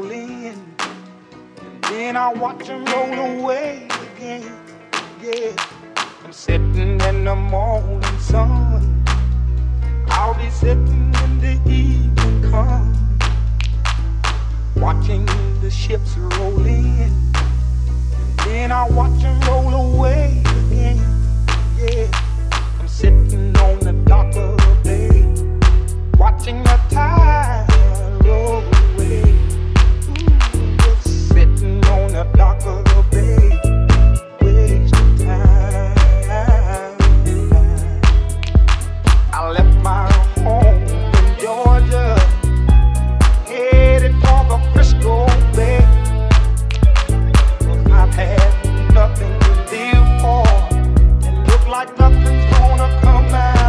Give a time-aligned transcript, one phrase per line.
[0.00, 0.54] roll in.
[1.60, 4.52] And then I watch them roll away again.
[5.22, 5.52] Yeah.
[6.24, 9.04] I'm sitting in the morning sun.
[10.08, 12.96] I'll be sitting when the evening comes.
[14.76, 15.26] Watching
[15.60, 16.98] the ships roll in.
[16.98, 19.20] And then I watch
[51.98, 53.59] nothing's gonna come out.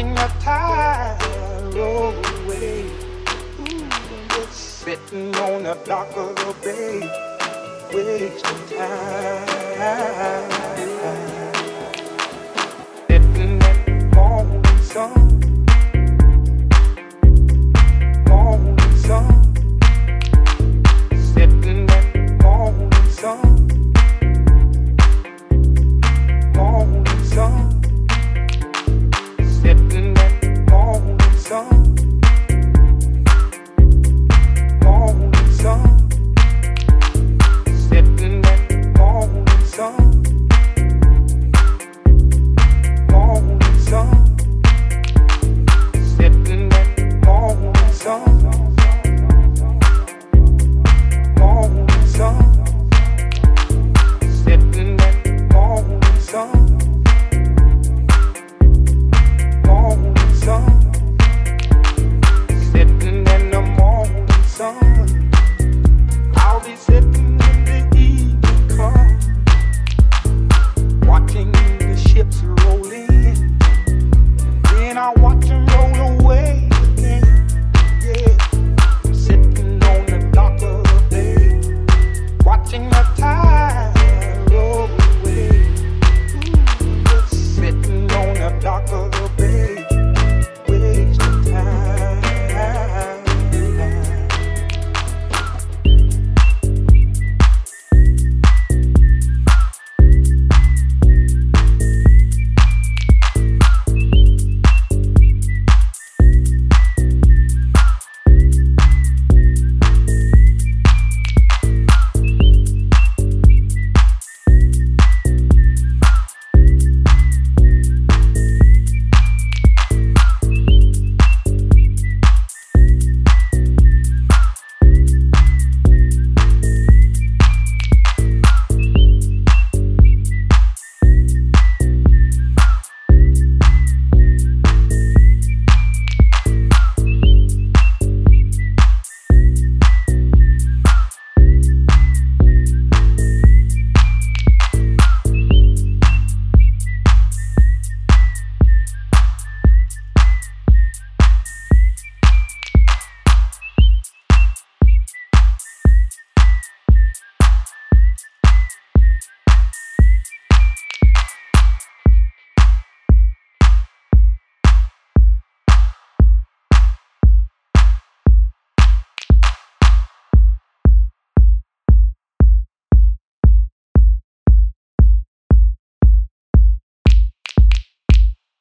[0.00, 1.18] wasting my time
[1.76, 2.84] away.
[3.60, 3.88] Ooh,
[4.40, 7.00] it's sitting on the dock of the bay,
[7.92, 9.50] wasting time.